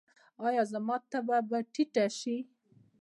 [0.47, 2.37] ایا زما تبه به ټیټه شي؟